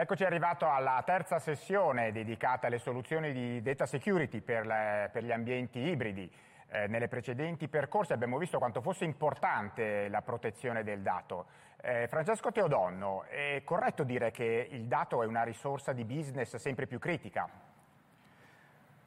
Eccoci 0.00 0.22
arrivato 0.22 0.70
alla 0.70 1.02
terza 1.04 1.40
sessione 1.40 2.12
dedicata 2.12 2.68
alle 2.68 2.78
soluzioni 2.78 3.32
di 3.32 3.60
data 3.60 3.84
security 3.84 4.40
per, 4.40 4.64
le, 4.64 5.10
per 5.12 5.24
gli 5.24 5.32
ambienti 5.32 5.80
ibridi. 5.80 6.30
Eh, 6.68 6.86
nelle 6.86 7.08
precedenti 7.08 7.66
percorsi 7.66 8.12
abbiamo 8.12 8.38
visto 8.38 8.58
quanto 8.58 8.80
fosse 8.80 9.04
importante 9.04 10.06
la 10.06 10.22
protezione 10.22 10.84
del 10.84 11.00
dato. 11.00 11.46
Eh, 11.80 12.06
Francesco 12.06 12.52
Teodonno, 12.52 13.24
è 13.24 13.62
corretto 13.64 14.04
dire 14.04 14.30
che 14.30 14.68
il 14.70 14.84
dato 14.84 15.20
è 15.24 15.26
una 15.26 15.42
risorsa 15.42 15.92
di 15.92 16.04
business 16.04 16.54
sempre 16.54 16.86
più 16.86 17.00
critica? 17.00 17.48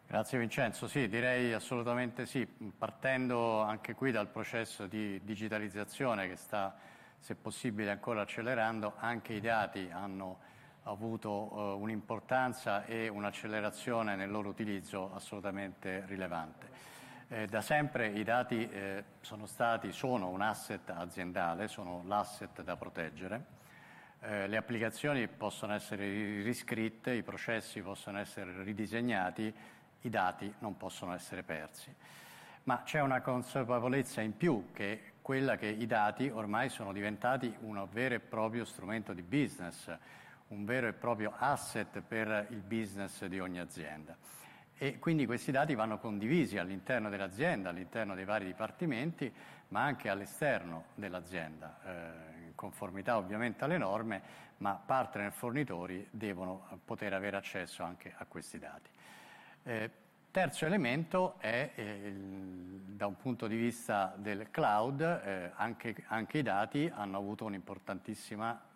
Grazie 0.07 0.39
Vincenzo, 0.39 0.89
sì, 0.89 1.07
direi 1.07 1.53
assolutamente 1.53 2.25
sì, 2.25 2.45
partendo 2.45 3.61
anche 3.61 3.95
qui 3.95 4.11
dal 4.11 4.27
processo 4.27 4.87
di 4.87 5.21
digitalizzazione 5.23 6.27
che 6.27 6.35
sta, 6.35 6.75
se 7.17 7.35
possibile, 7.35 7.91
ancora 7.91 8.23
accelerando, 8.23 8.95
anche 8.97 9.31
i 9.31 9.39
dati 9.39 9.89
hanno 9.89 10.49
avuto 10.83 11.29
eh, 11.29 11.81
un'importanza 11.81 12.85
e 12.85 13.07
un'accelerazione 13.07 14.15
nel 14.15 14.31
loro 14.31 14.49
utilizzo 14.49 15.13
assolutamente 15.13 16.03
rilevante. 16.07 16.89
Eh, 17.27 17.45
da 17.47 17.61
sempre 17.61 18.07
i 18.07 18.23
dati 18.23 18.67
eh, 18.69 19.03
sono 19.21 19.45
stati, 19.45 19.91
sono 19.91 20.29
un 20.29 20.41
asset 20.41 20.89
aziendale, 20.89 21.67
sono 21.67 22.03
l'asset 22.05 22.61
da 22.61 22.75
proteggere. 22.75 23.59
Eh, 24.21 24.47
le 24.47 24.57
applicazioni 24.57 25.27
possono 25.27 25.73
essere 25.73 26.41
riscritte, 26.41 27.13
i 27.13 27.23
processi 27.23 27.81
possono 27.81 28.19
essere 28.19 28.63
ridisegnati, 28.63 29.53
i 30.01 30.09
dati 30.09 30.53
non 30.59 30.77
possono 30.77 31.13
essere 31.13 31.43
persi. 31.43 31.95
Ma 32.63 32.83
c'è 32.83 32.99
una 33.01 33.21
consapevolezza 33.21 34.21
in 34.21 34.35
più 34.35 34.71
che 34.73 35.13
quella 35.21 35.55
che 35.55 35.67
i 35.67 35.85
dati 35.85 36.27
ormai 36.27 36.69
sono 36.69 36.91
diventati 36.91 37.55
un 37.61 37.87
vero 37.91 38.15
e 38.15 38.19
proprio 38.19 38.65
strumento 38.65 39.13
di 39.13 39.21
business, 39.21 39.89
un 40.51 40.65
vero 40.65 40.87
e 40.87 40.93
proprio 40.93 41.33
asset 41.37 42.01
per 42.01 42.47
il 42.49 42.61
business 42.61 43.25
di 43.25 43.39
ogni 43.39 43.59
azienda. 43.59 44.15
E 44.77 44.99
quindi 44.99 45.25
questi 45.25 45.51
dati 45.51 45.75
vanno 45.75 45.97
condivisi 45.99 46.57
all'interno 46.57 47.09
dell'azienda, 47.09 47.69
all'interno 47.69 48.15
dei 48.15 48.25
vari 48.25 48.45
dipartimenti, 48.45 49.31
ma 49.69 49.83
anche 49.83 50.09
all'esterno 50.09 50.85
dell'azienda, 50.95 51.79
eh, 51.83 52.43
in 52.47 52.55
conformità 52.55 53.17
ovviamente 53.17 53.63
alle 53.63 53.77
norme, 53.77 54.21
ma 54.57 54.73
partner 54.73 55.27
e 55.27 55.31
fornitori 55.31 56.07
devono 56.11 56.67
poter 56.83 57.13
avere 57.13 57.37
accesso 57.37 57.83
anche 57.83 58.13
a 58.15 58.25
questi 58.25 58.59
dati. 58.59 58.89
Eh, 59.63 59.91
terzo 60.31 60.65
elemento 60.65 61.39
è, 61.39 61.71
eh, 61.75 62.13
da 62.13 63.05
un 63.05 63.17
punto 63.17 63.47
di 63.47 63.55
vista 63.55 64.13
del 64.17 64.49
cloud, 64.49 65.01
eh, 65.01 65.51
anche, 65.55 65.95
anche 66.07 66.39
i 66.39 66.43
dati 66.43 66.91
hanno 66.93 67.17
avuto 67.17 67.45
un'importantissima 67.45 68.69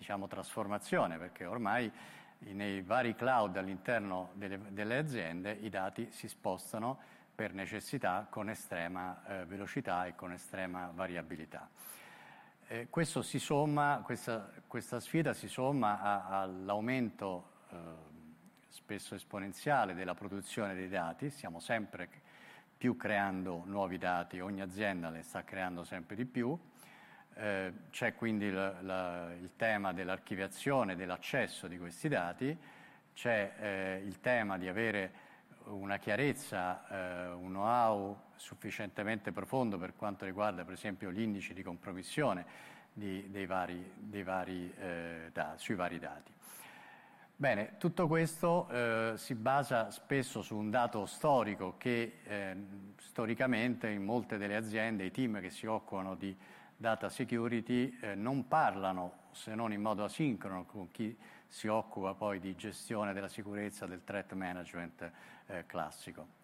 diciamo, 0.00 0.26
trasformazione, 0.28 1.18
perché 1.18 1.44
ormai 1.44 1.92
nei 2.38 2.80
vari 2.80 3.14
cloud 3.14 3.58
all'interno 3.58 4.30
delle, 4.32 4.58
delle 4.70 4.96
aziende 4.96 5.52
i 5.52 5.68
dati 5.68 6.08
si 6.10 6.26
spostano 6.26 6.98
per 7.34 7.52
necessità 7.52 8.26
con 8.30 8.48
estrema 8.48 9.22
eh, 9.26 9.44
velocità 9.44 10.06
e 10.06 10.14
con 10.14 10.32
estrema 10.32 10.90
variabilità. 10.94 11.68
Eh, 12.66 12.88
somma, 13.38 14.00
questa, 14.02 14.50
questa, 14.66 15.00
sfida 15.00 15.34
si 15.34 15.48
somma 15.48 16.00
a, 16.00 16.40
all'aumento 16.40 17.50
eh, 17.68 17.76
spesso 18.68 19.14
esponenziale 19.14 19.92
della 19.92 20.14
produzione 20.14 20.74
dei 20.74 20.88
dati, 20.88 21.28
stiamo 21.28 21.60
sempre 21.60 22.08
più 22.78 22.96
creando 22.96 23.64
nuovi 23.66 23.98
dati, 23.98 24.40
ogni 24.40 24.62
azienda 24.62 25.10
ne 25.10 25.22
sta 25.22 25.44
creando 25.44 25.84
sempre 25.84 26.16
di 26.16 26.24
più, 26.24 26.58
eh, 27.40 27.72
c'è 27.90 28.14
quindi 28.14 28.50
la, 28.50 28.80
la, 28.82 29.32
il 29.32 29.52
tema 29.56 29.92
dell'archiviazione, 29.92 30.94
dell'accesso 30.94 31.66
di 31.66 31.78
questi 31.78 32.08
dati, 32.08 32.56
c'è 33.14 33.52
eh, 33.58 34.02
il 34.04 34.20
tema 34.20 34.58
di 34.58 34.68
avere 34.68 35.28
una 35.64 35.98
chiarezza, 35.98 36.86
eh, 36.88 37.32
un 37.32 37.48
know-how 37.48 38.16
sufficientemente 38.36 39.32
profondo 39.32 39.78
per 39.78 39.94
quanto 39.96 40.24
riguarda 40.24 40.64
per 40.64 40.74
esempio 40.74 41.10
gli 41.10 41.20
indici 41.20 41.54
di 41.54 41.62
compromissione 41.62 42.44
di, 42.92 43.30
dei 43.30 43.46
vari, 43.46 43.90
dei 43.96 44.22
vari, 44.22 44.72
eh, 44.78 45.30
da, 45.32 45.54
sui 45.56 45.74
vari 45.74 45.98
dati. 45.98 46.32
Bene, 47.36 47.76
tutto 47.78 48.06
questo 48.06 48.68
eh, 48.68 49.12
si 49.16 49.34
basa 49.34 49.90
spesso 49.90 50.42
su 50.42 50.56
un 50.56 50.68
dato 50.68 51.06
storico 51.06 51.76
che 51.78 52.18
eh, 52.22 52.56
storicamente 52.98 53.88
in 53.88 54.04
molte 54.04 54.36
delle 54.36 54.56
aziende 54.56 55.04
i 55.04 55.10
team 55.10 55.40
che 55.40 55.48
si 55.48 55.64
occupano 55.64 56.14
di 56.16 56.36
data 56.80 57.10
security 57.10 57.94
eh, 58.00 58.14
non 58.14 58.48
parlano, 58.48 59.28
se 59.32 59.54
non 59.54 59.70
in 59.70 59.82
modo 59.82 60.02
asincrono, 60.02 60.64
con 60.64 60.90
chi 60.90 61.14
si 61.46 61.66
occupa 61.66 62.14
poi 62.14 62.40
di 62.40 62.56
gestione 62.56 63.12
della 63.12 63.28
sicurezza, 63.28 63.84
del 63.84 64.02
threat 64.02 64.32
management 64.32 65.10
eh, 65.48 65.66
classico. 65.66 66.38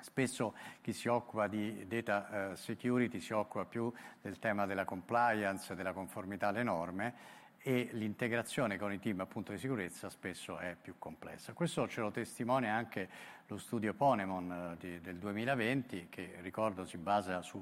Spesso 0.00 0.54
chi 0.80 0.94
si 0.94 1.08
occupa 1.08 1.46
di 1.46 1.86
data 1.86 2.52
eh, 2.52 2.56
security 2.56 3.20
si 3.20 3.34
occupa 3.34 3.66
più 3.66 3.92
del 4.22 4.38
tema 4.38 4.64
della 4.64 4.86
compliance, 4.86 5.74
della 5.74 5.92
conformità 5.92 6.48
alle 6.48 6.62
norme 6.62 7.14
e 7.58 7.90
l'integrazione 7.92 8.78
con 8.78 8.94
i 8.94 8.98
team 8.98 9.20
appunto 9.20 9.52
di 9.52 9.58
sicurezza 9.58 10.08
spesso 10.08 10.56
è 10.56 10.74
più 10.80 10.94
complessa. 10.98 11.52
Questo 11.52 11.86
ce 11.86 12.00
lo 12.00 12.10
testimonia 12.10 12.72
anche 12.72 13.34
lo 13.46 13.58
studio 13.58 13.92
Ponemon 13.92 14.50
eh, 14.50 14.76
di, 14.78 15.00
del 15.02 15.16
2020 15.16 16.06
che 16.08 16.38
ricordo 16.40 16.86
si 16.86 16.96
basa 16.96 17.42
su 17.42 17.58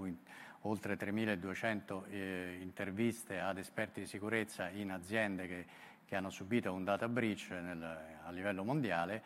oltre 0.66 0.96
3.200 0.96 2.02
eh, 2.10 2.58
interviste 2.60 3.40
ad 3.40 3.58
esperti 3.58 4.00
di 4.00 4.06
sicurezza 4.06 4.68
in 4.68 4.90
aziende 4.90 5.46
che, 5.46 5.66
che 6.04 6.16
hanno 6.16 6.30
subito 6.30 6.72
un 6.72 6.84
data 6.84 7.08
breach 7.08 7.50
nel, 7.50 7.82
a 8.24 8.30
livello 8.30 8.64
mondiale 8.64 9.22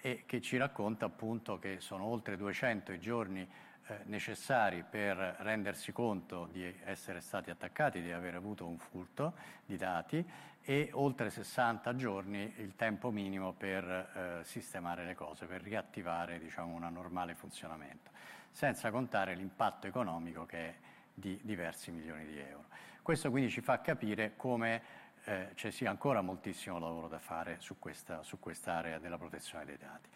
e 0.00 0.24
che 0.26 0.40
ci 0.40 0.56
racconta 0.56 1.06
appunto 1.06 1.58
che 1.58 1.80
sono 1.80 2.04
oltre 2.04 2.36
200 2.36 2.92
i 2.92 3.00
giorni 3.00 3.48
eh, 3.88 3.98
necessari 4.04 4.84
per 4.88 5.16
rendersi 5.40 5.92
conto 5.92 6.48
di 6.50 6.64
essere 6.84 7.20
stati 7.20 7.50
attaccati, 7.50 8.02
di 8.02 8.10
aver 8.10 8.34
avuto 8.34 8.66
un 8.66 8.78
furto 8.78 9.34
di 9.64 9.76
dati 9.76 10.24
e 10.62 10.90
oltre 10.92 11.30
60 11.30 11.94
giorni 11.94 12.52
il 12.58 12.74
tempo 12.74 13.12
minimo 13.12 13.52
per 13.52 13.84
eh, 13.84 14.44
sistemare 14.44 15.04
le 15.04 15.14
cose, 15.14 15.46
per 15.46 15.62
riattivare 15.62 16.40
diciamo, 16.40 16.74
un 16.74 16.88
normale 16.92 17.36
funzionamento, 17.36 18.10
senza 18.56 18.90
contare 18.90 19.34
l'impatto 19.34 19.86
economico 19.86 20.46
che 20.46 20.58
è 20.58 20.74
di 21.12 21.38
diversi 21.42 21.90
milioni 21.90 22.24
di 22.24 22.38
euro. 22.38 22.64
Questo 23.02 23.30
quindi 23.30 23.50
ci 23.50 23.60
fa 23.60 23.82
capire 23.82 24.32
come 24.34 24.82
eh, 25.24 25.50
ci 25.56 25.70
sia 25.70 25.90
ancora 25.90 26.22
moltissimo 26.22 26.78
lavoro 26.78 27.06
da 27.06 27.18
fare 27.18 27.56
su 27.58 27.78
questa, 27.78 28.22
su 28.22 28.38
quest'area 28.38 28.98
della 28.98 29.18
protezione 29.18 29.66
dei 29.66 29.76
dati. 29.76 30.08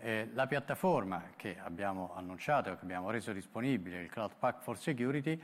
Eh, 0.00 0.28
la 0.34 0.46
piattaforma 0.46 1.30
che 1.34 1.56
abbiamo 1.58 2.12
annunciato 2.14 2.70
e 2.70 2.76
che 2.76 2.82
abbiamo 2.82 3.08
reso 3.08 3.32
disponibile, 3.32 4.02
il 4.02 4.10
Cloud 4.10 4.32
Pack 4.38 4.62
for 4.62 4.76
Security, 4.76 5.42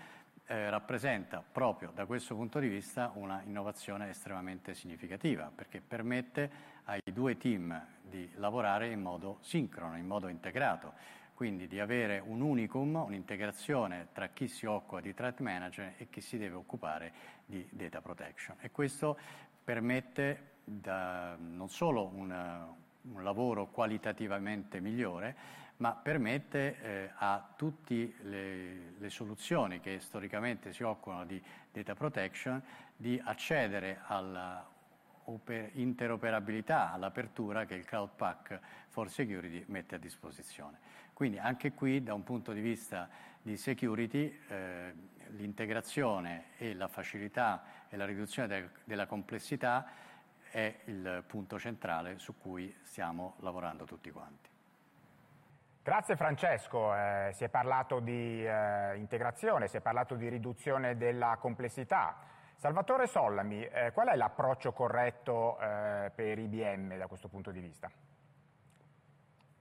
eh, 0.49 0.69
rappresenta 0.69 1.43
proprio 1.51 1.93
da 1.95 2.05
questo 2.05 2.35
punto 2.35 2.59
di 2.59 2.69
vista 2.69 3.11
una 3.15 3.41
innovazione 3.47 4.11
estremamente 4.11 4.75
significativa 4.75 5.51
perché 5.55 5.81
permette 5.81 6.51
ai 6.85 7.01
due 7.11 7.39
team 7.39 7.87
di 8.03 8.31
lavorare 8.35 8.91
in 8.91 9.01
modo 9.01 9.39
sincrono, 9.41 9.97
in 9.97 10.07
modo 10.07 10.29
integrato, 10.29 11.17
quindi 11.39 11.69
di 11.69 11.79
avere 11.79 12.19
un 12.19 12.41
unicum, 12.41 12.97
un'integrazione 12.97 14.09
tra 14.13 14.27
chi 14.27 14.49
si 14.49 14.67
occupa 14.67 15.01
di 15.01 15.15
threat 15.15 15.39
management 15.39 16.01
e 16.01 16.09
chi 16.11 16.21
si 16.21 16.37
deve 16.37 16.57
occupare 16.57 17.13
di 17.47 17.65
data 17.71 18.01
protection. 18.01 18.57
E 18.59 18.73
questo 18.73 19.17
permette 19.63 20.55
da, 20.65 21.37
non 21.39 21.69
solo 21.69 22.09
una, 22.13 22.67
un 23.03 23.23
lavoro 23.23 23.69
qualitativamente 23.69 24.81
migliore, 24.81 25.37
ma 25.77 25.93
permette 25.93 26.81
eh, 26.83 27.11
a 27.15 27.53
tutte 27.55 28.15
le, 28.23 28.95
le, 28.99 29.09
soluzioni 29.09 29.79
che 29.79 30.01
storicamente 30.01 30.73
si 30.73 30.83
occupano 30.83 31.25
di 31.25 31.41
data 31.71 31.95
protection 31.95 32.61
di 32.97 33.23
accedere 33.25 34.01
alla 34.07 34.69
interoperabilità, 35.75 36.91
all'apertura 36.91 37.67
che 37.67 37.75
il 37.75 37.85
Cloud 37.85 38.11
Pack 38.17 38.61
for 38.89 39.11
Security 39.11 39.63
mette 39.69 39.97
a 39.97 39.99
disposizione. 39.99 40.79
Quindi 41.19 41.41
anche 41.41 41.73
qui 41.73 42.01
da 42.01 42.15
un 42.15 42.23
punto 42.23 42.53
di 42.53 42.61
vista 42.61 43.09
di 43.43 43.57
security 43.57 44.39
eh, 44.47 44.95
l'integrazione 45.31 46.51
e 46.59 46.75
la 46.75 46.87
facilità 46.87 47.89
e 47.89 47.97
la 47.97 48.05
riduzione 48.05 48.47
de- 48.47 48.69
della 48.85 49.07
complessità 49.07 49.85
è 50.49 50.73
il 50.85 51.25
punto 51.27 51.59
centrale 51.59 52.21
su 52.21 52.39
cui 52.39 52.73
stiamo 52.85 53.35
lavorando 53.41 53.85
tutti 53.85 54.13
quanti. 54.13 54.49
Grazie 55.83 56.15
Francesco, 56.15 56.95
eh, 56.95 57.31
si 57.33 57.43
è 57.43 57.49
parlato 57.49 57.99
di 57.99 58.47
eh, 58.47 58.95
integrazione, 58.95 59.67
si 59.67 59.77
è 59.77 59.81
parlato 59.81 60.15
di 60.15 60.29
riduzione 60.29 60.97
della 60.97 61.37
complessità. 61.41 62.17
Salvatore 62.55 63.09
Sollami, 63.09 63.65
eh, 63.65 63.91
qual 63.91 64.07
è 64.07 64.15
l'approccio 64.15 64.73
corretto 64.73 65.59
eh, 65.59 66.13
per 66.15 66.39
IBM 66.39 66.97
da 66.97 67.09
questo 67.09 67.27
punto 67.27 67.51
di 67.51 67.59
vista? 67.59 67.91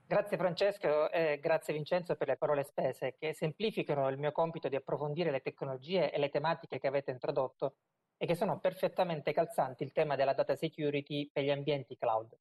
Grazie 0.08 0.38
Francesco 0.38 1.10
e 1.10 1.38
grazie 1.38 1.74
Vincenzo 1.74 2.16
per 2.16 2.28
le 2.28 2.38
parole 2.38 2.64
spese 2.64 3.14
che 3.18 3.34
semplificano 3.34 4.08
il 4.08 4.16
mio 4.16 4.32
compito 4.32 4.66
di 4.70 4.74
approfondire 4.74 5.30
le 5.30 5.42
tecnologie 5.42 6.10
e 6.10 6.18
le 6.18 6.30
tematiche 6.30 6.78
che 6.78 6.86
avete 6.86 7.10
introdotto 7.10 7.74
e 8.16 8.24
che 8.24 8.34
sono 8.34 8.58
perfettamente 8.58 9.34
calzanti 9.34 9.82
il 9.82 9.92
tema 9.92 10.16
della 10.16 10.32
data 10.32 10.56
security 10.56 11.28
per 11.30 11.44
gli 11.44 11.50
ambienti 11.50 11.98
cloud. 11.98 12.32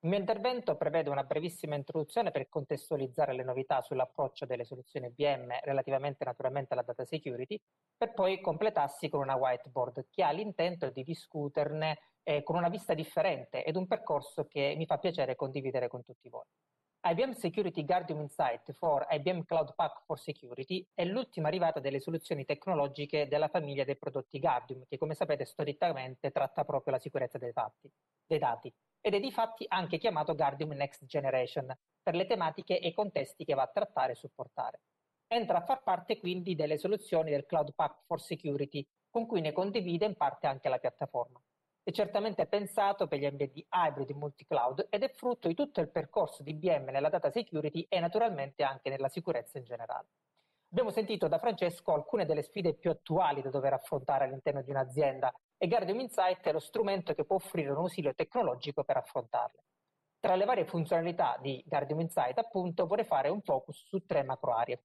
Il 0.00 0.08
mio 0.08 0.18
intervento 0.18 0.76
prevede 0.76 1.10
una 1.10 1.22
brevissima 1.22 1.76
introduzione 1.76 2.32
per 2.32 2.48
contestualizzare 2.48 3.34
le 3.34 3.44
novità 3.44 3.80
sull'approccio 3.82 4.44
delle 4.44 4.64
soluzioni 4.64 5.14
VM 5.16 5.60
relativamente 5.62 6.24
naturalmente 6.24 6.72
alla 6.72 6.82
data 6.82 7.04
security, 7.04 7.56
per 7.96 8.14
poi 8.14 8.40
completarsi 8.40 9.08
con 9.08 9.20
una 9.20 9.36
whiteboard 9.36 10.06
che 10.10 10.24
ha 10.24 10.32
l'intento 10.32 10.90
di 10.90 11.04
discuterne 11.04 12.00
eh, 12.24 12.42
con 12.42 12.56
una 12.56 12.68
vista 12.68 12.94
differente 12.94 13.62
ed 13.62 13.76
un 13.76 13.86
percorso 13.86 14.48
che 14.48 14.74
mi 14.76 14.86
fa 14.86 14.98
piacere 14.98 15.36
condividere 15.36 15.86
con 15.86 16.02
tutti 16.02 16.28
voi. 16.28 16.46
IBM 17.04 17.32
Security 17.32 17.84
Guardium 17.84 18.20
Insight 18.20 18.70
for 18.74 19.04
IBM 19.10 19.42
Cloud 19.42 19.74
Pack 19.74 20.04
for 20.04 20.20
Security 20.20 20.86
è 20.94 21.04
l'ultima 21.04 21.48
arrivata 21.48 21.80
delle 21.80 21.98
soluzioni 21.98 22.44
tecnologiche 22.44 23.26
della 23.26 23.48
famiglia 23.48 23.82
dei 23.82 23.96
prodotti 23.96 24.38
Guardium, 24.38 24.84
che 24.88 24.98
come 24.98 25.14
sapete 25.14 25.44
storicamente 25.44 26.30
tratta 26.30 26.64
proprio 26.64 26.92
la 26.92 27.00
sicurezza 27.00 27.38
dei, 27.38 27.50
fatti, 27.50 27.90
dei 28.24 28.38
dati, 28.38 28.72
ed 29.00 29.14
è 29.14 29.18
di 29.18 29.32
fatti 29.32 29.64
anche 29.66 29.98
chiamato 29.98 30.36
Guardium 30.36 30.74
Next 30.74 31.04
Generation, 31.04 31.76
per 32.00 32.14
le 32.14 32.24
tematiche 32.24 32.78
e 32.78 32.86
i 32.86 32.94
contesti 32.94 33.44
che 33.44 33.54
va 33.54 33.62
a 33.62 33.70
trattare 33.74 34.12
e 34.12 34.14
supportare. 34.14 34.82
Entra 35.26 35.58
a 35.58 35.64
far 35.64 35.82
parte 35.82 36.20
quindi 36.20 36.54
delle 36.54 36.78
soluzioni 36.78 37.32
del 37.32 37.46
Cloud 37.46 37.74
Pack 37.74 38.04
for 38.06 38.20
Security, 38.20 38.86
con 39.10 39.26
cui 39.26 39.40
ne 39.40 39.50
condivide 39.50 40.06
in 40.06 40.14
parte 40.14 40.46
anche 40.46 40.68
la 40.68 40.78
piattaforma 40.78 41.42
è 41.84 41.90
certamente 41.90 42.46
pensato 42.46 43.08
per 43.08 43.18
gli 43.18 43.24
ambienti 43.24 43.66
hybrid 43.68 44.10
multi-cloud 44.10 44.86
ed 44.88 45.02
è 45.02 45.10
frutto 45.10 45.48
di 45.48 45.54
tutto 45.54 45.80
il 45.80 45.90
percorso 45.90 46.42
di 46.42 46.50
IBM 46.52 46.90
nella 46.90 47.08
data 47.08 47.30
security 47.30 47.86
e 47.88 47.98
naturalmente 47.98 48.62
anche 48.62 48.88
nella 48.88 49.08
sicurezza 49.08 49.58
in 49.58 49.64
generale. 49.64 50.08
Abbiamo 50.70 50.90
sentito 50.90 51.28
da 51.28 51.38
Francesco 51.38 51.92
alcune 51.92 52.24
delle 52.24 52.42
sfide 52.42 52.74
più 52.74 52.90
attuali 52.90 53.42
da 53.42 53.50
dover 53.50 53.74
affrontare 53.74 54.24
all'interno 54.24 54.62
di 54.62 54.70
un'azienda 54.70 55.34
e 55.58 55.68
Guardium 55.68 56.00
Insight 56.00 56.40
è 56.46 56.52
lo 56.52 56.60
strumento 56.60 57.14
che 57.14 57.24
può 57.24 57.36
offrire 57.36 57.70
un 57.70 57.76
aussilio 57.76 58.14
tecnologico 58.14 58.84
per 58.84 58.96
affrontarle. 58.96 59.62
Tra 60.18 60.36
le 60.36 60.44
varie 60.44 60.64
funzionalità 60.64 61.36
di 61.40 61.62
Guardium 61.66 62.00
Insight, 62.00 62.38
appunto, 62.38 62.86
vorrei 62.86 63.04
fare 63.04 63.28
un 63.28 63.42
focus 63.42 63.84
su 63.86 64.06
tre 64.06 64.22
macro 64.22 64.54
aree. 64.54 64.84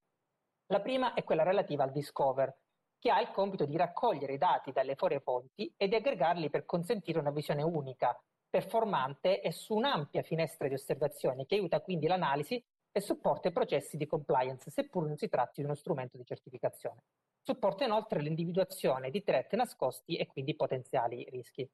La 0.67 0.81
prima 0.81 1.13
è 1.13 1.23
quella 1.23 1.43
relativa 1.43 1.83
al 1.83 1.91
Discover, 1.91 2.53
che 2.99 3.09
ha 3.09 3.21
il 3.21 3.31
compito 3.31 3.65
di 3.65 3.77
raccogliere 3.77 4.33
i 4.33 4.37
dati 4.37 4.71
dalle 4.71 4.95
varie 4.97 5.19
fonti 5.19 5.71
e 5.77 5.87
di 5.87 5.95
aggregarli 5.95 6.49
per 6.49 6.65
consentire 6.65 7.19
una 7.19 7.31
visione 7.31 7.63
unica, 7.63 8.19
performante 8.49 9.41
e 9.41 9.51
su 9.51 9.75
un'ampia 9.75 10.23
finestra 10.23 10.67
di 10.67 10.73
osservazioni 10.73 11.45
che 11.45 11.55
aiuta 11.55 11.81
quindi 11.81 12.07
l'analisi 12.07 12.63
e 12.91 13.01
supporta 13.01 13.49
i 13.49 13.51
processi 13.51 13.97
di 13.97 14.07
compliance, 14.07 14.71
seppur 14.71 15.05
non 15.05 15.17
si 15.17 15.29
tratti 15.29 15.61
di 15.61 15.65
uno 15.65 15.75
strumento 15.75 16.17
di 16.17 16.25
certificazione. 16.25 17.03
Supporta 17.43 17.85
inoltre 17.85 18.21
l'individuazione 18.21 19.11
di 19.11 19.21
threat 19.21 19.53
nascosti 19.53 20.15
e 20.15 20.25
quindi 20.25 20.55
potenziali 20.55 21.27
rischi. 21.29 21.69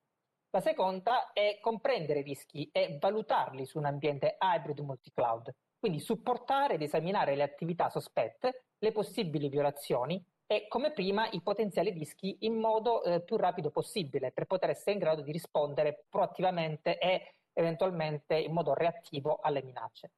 La 0.50 0.62
seconda 0.62 1.32
è 1.32 1.58
comprendere 1.62 2.20
i 2.20 2.24
rischi 2.24 2.70
e 2.72 2.98
valutarli 3.00 3.66
su 3.66 3.78
un 3.80 3.86
ambiente 3.86 4.38
hybrid 4.40 4.80
multi-cloud, 4.80 5.52
quindi 5.80 6.00
supportare 6.00 6.76
ed 6.76 6.82
esaminare 6.82 7.36
le 7.36 7.44
attività 7.44 7.90
sospette, 7.90 8.66
le 8.78 8.92
possibili 8.92 9.50
violazioni 9.50 10.24
e 10.54 10.68
come 10.68 10.92
prima 10.92 11.28
i 11.32 11.42
potenziali 11.42 11.90
rischi 11.90 12.38
in 12.42 12.54
modo 12.60 13.04
eh, 13.04 13.22
più 13.22 13.38
rapido 13.38 13.72
possibile 13.72 14.32
per 14.32 14.46
poter 14.46 14.70
essere 14.70 14.92
in 14.92 15.00
grado 15.00 15.24
di 15.24 15.32
rispondere 15.32 16.06
proattivamente 16.08 17.00
e 17.00 17.38
eventualmente 17.54 18.36
in 18.36 18.52
modo 18.52 18.76
reattivo 18.76 19.40
alle 19.42 19.64
minacce. 19.64 20.12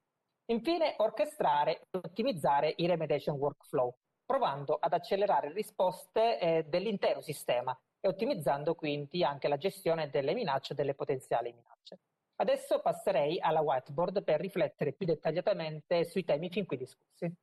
Infine, 0.50 0.94
orchestrare 0.98 1.86
e 1.90 1.98
ottimizzare 2.04 2.74
i 2.76 2.86
remediation 2.86 3.38
workflow, 3.38 3.96
provando 4.26 4.76
ad 4.78 4.92
accelerare 4.92 5.48
le 5.48 5.54
risposte 5.54 6.38
eh, 6.38 6.64
dell'intero 6.68 7.22
sistema 7.22 7.74
e 7.98 8.06
ottimizzando 8.06 8.74
quindi 8.74 9.24
anche 9.24 9.48
la 9.48 9.56
gestione 9.56 10.10
delle 10.10 10.34
minacce 10.34 10.74
e 10.74 10.76
delle 10.76 10.94
potenziali 10.94 11.50
minacce. 11.50 12.00
Adesso 12.36 12.80
passerei 12.80 13.40
alla 13.40 13.62
whiteboard 13.62 14.22
per 14.22 14.38
riflettere 14.40 14.92
più 14.92 15.06
dettagliatamente 15.06 16.04
sui 16.04 16.24
temi 16.24 16.50
fin 16.50 16.66
qui 16.66 16.76
discussi. 16.76 17.34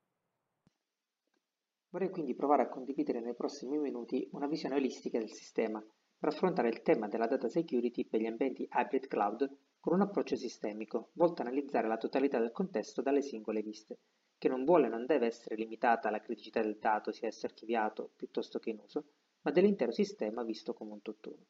Vorrei 1.94 2.10
quindi 2.10 2.34
provare 2.34 2.64
a 2.64 2.70
condividere 2.70 3.20
nei 3.20 3.36
prossimi 3.36 3.78
minuti 3.78 4.28
una 4.32 4.48
visione 4.48 4.74
olistica 4.74 5.20
del 5.20 5.30
sistema, 5.30 5.80
per 6.18 6.30
affrontare 6.30 6.70
il 6.70 6.82
tema 6.82 7.08
della 7.08 7.28
data 7.28 7.48
security 7.48 8.04
per 8.04 8.20
gli 8.20 8.26
ambienti 8.26 8.68
hybrid 8.74 9.06
cloud 9.06 9.48
con 9.80 9.94
un 9.94 10.02
approccio 10.02 10.36
sistemico, 10.36 11.12
volto 11.14 11.44
a 11.44 11.46
analizzare 11.46 11.88
la 11.88 11.98
totalità 11.98 12.40
del 12.40 12.52
contesto 12.52 13.04
dalle 13.04 13.22
singole 13.22 13.62
viste, 13.62 14.00
che 14.40 14.48
non 14.48 14.66
vuole 14.66 14.88
e 14.88 14.90
non 14.90 15.06
deve 15.06 15.28
essere 15.28 15.54
limitata 15.54 16.08
alla 16.08 16.20
criticità 16.20 16.64
del 16.64 16.80
dato 16.80 17.12
sia 17.12 17.28
esso 17.28 17.46
archiviato 17.46 18.10
piuttosto 18.16 18.58
che 18.58 18.72
in 18.72 18.80
uso, 18.80 19.06
ma 19.42 19.52
dell'intero 19.52 19.92
sistema 19.92 20.42
visto 20.42 20.74
come 20.74 20.94
un 20.94 21.02
tutt'uno. 21.04 21.46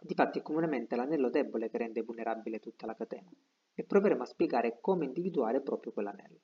Difatti 0.00 0.38
è 0.38 0.42
comunemente 0.42 0.96
l'anello 0.96 1.28
debole 1.28 1.68
che 1.68 1.76
rende 1.76 2.00
vulnerabile 2.00 2.58
tutta 2.58 2.86
la 2.86 2.94
catena, 2.94 3.30
e 3.74 3.84
proveremo 3.84 4.22
a 4.22 4.26
spiegare 4.26 4.78
come 4.80 5.04
individuare 5.04 5.60
proprio 5.60 5.92
quell'anello. 5.92 6.40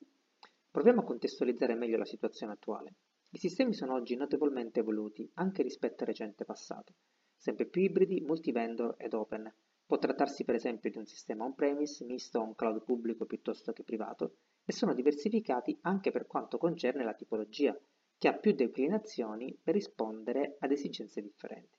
Proviamo 0.79 1.01
a 1.01 1.05
contestualizzare 1.05 1.75
meglio 1.75 1.99
la 1.99 2.05
situazione 2.05 2.53
attuale. 2.53 2.95
I 3.31 3.39
sistemi 3.39 3.75
sono 3.75 3.95
oggi 3.95 4.15
notevolmente 4.15 4.79
evoluti, 4.79 5.29
anche 5.35 5.65
rispetto 5.65 6.05
al 6.05 6.11
recente 6.11 6.45
passato, 6.45 6.95
sempre 7.35 7.67
più 7.67 7.83
ibridi, 7.83 8.21
multivendor 8.21 8.95
ed 8.97 9.13
open. 9.13 9.53
Può 9.85 9.99
trattarsi 9.99 10.45
per 10.45 10.55
esempio 10.55 10.89
di 10.89 10.99
un 10.99 11.05
sistema 11.05 11.45
on-premise, 11.45 12.05
misto 12.05 12.39
a 12.39 12.45
un 12.45 12.55
cloud 12.55 12.85
pubblico 12.85 13.25
piuttosto 13.25 13.73
che 13.73 13.83
privato, 13.83 14.37
e 14.65 14.71
sono 14.73 14.95
diversificati 14.95 15.77
anche 15.81 16.13
per 16.13 16.29
quanto 16.29 16.59
concerne 16.59 17.03
la 17.03 17.15
tipologia, 17.15 17.77
che 18.17 18.29
ha 18.29 18.35
più 18.35 18.53
declinazioni 18.53 19.59
per 19.61 19.75
rispondere 19.75 20.59
ad 20.61 20.71
esigenze 20.71 21.21
differenti. 21.21 21.78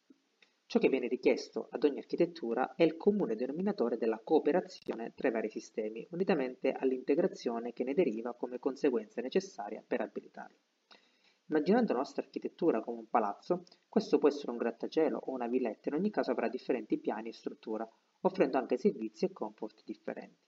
Ciò 0.69 0.77
che 0.77 0.89
viene 0.89 1.07
richiesto 1.07 1.67
ad 1.71 1.83
ogni 1.83 1.97
architettura 1.97 2.75
è 2.75 2.83
il 2.83 2.95
comune 2.95 3.35
denominatore 3.35 3.97
della 3.97 4.21
cooperazione 4.23 5.13
tra 5.15 5.27
i 5.27 5.31
vari 5.31 5.49
sistemi, 5.49 6.07
unitamente 6.11 6.73
all'integrazione 6.73 7.73
che 7.73 7.83
ne 7.83 7.95
deriva 7.95 8.35
come 8.35 8.59
conseguenza 8.59 9.19
necessaria 9.19 9.83
per 9.85 10.01
abilitarli. 10.01 10.59
Immaginando 11.47 11.93
la 11.93 11.97
nostra 11.97 12.21
architettura 12.21 12.81
come 12.81 12.99
un 12.99 13.09
palazzo, 13.09 13.63
questo 13.89 14.19
può 14.19 14.27
essere 14.27 14.51
un 14.51 14.57
grattacielo 14.57 15.17
o 15.17 15.31
una 15.31 15.47
villetta, 15.47 15.89
in 15.89 15.95
ogni 15.95 16.11
caso 16.11 16.29
avrà 16.29 16.47
differenti 16.47 16.99
piani 16.99 17.29
e 17.29 17.33
struttura, 17.33 17.89
offrendo 18.21 18.59
anche 18.59 18.77
servizi 18.77 19.25
e 19.25 19.31
comfort 19.31 19.81
differenti. 19.83 20.45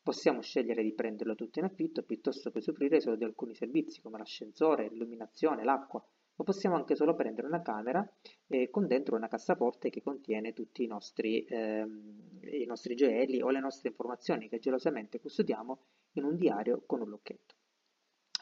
Possiamo 0.00 0.42
scegliere 0.42 0.84
di 0.84 0.92
prenderlo 0.92 1.34
tutto 1.34 1.58
in 1.58 1.64
affitto 1.64 2.04
piuttosto 2.04 2.52
che 2.52 2.60
soffrire 2.60 3.00
solo 3.00 3.16
di 3.16 3.24
alcuni 3.24 3.56
servizi 3.56 4.00
come 4.00 4.18
l'ascensore, 4.18 4.88
l'illuminazione, 4.90 5.64
l'acqua, 5.64 6.00
ma 6.36 6.44
possiamo 6.44 6.76
anche 6.76 6.94
solo 6.94 7.14
prendere 7.14 7.46
una 7.46 7.62
camera 7.62 8.06
eh, 8.46 8.70
con 8.70 8.86
dentro 8.86 9.16
una 9.16 9.28
cassaforte 9.28 9.90
che 9.90 10.02
contiene 10.02 10.52
tutti 10.52 10.82
i 10.82 10.86
nostri, 10.86 11.44
ehm, 11.44 12.40
i 12.42 12.66
nostri 12.66 12.94
gioielli 12.94 13.40
o 13.40 13.50
le 13.50 13.60
nostre 13.60 13.88
informazioni 13.88 14.48
che 14.48 14.58
gelosamente 14.58 15.18
custodiamo 15.18 15.78
in 16.12 16.24
un 16.24 16.36
diario 16.36 16.82
con 16.86 17.00
un 17.00 17.08
lucchetto. 17.08 17.54